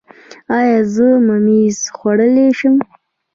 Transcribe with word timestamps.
ایا 0.57 0.79
زه 0.93 1.07
ممیز 1.27 1.79
خوړلی 1.95 2.47
شم؟ 2.57 2.75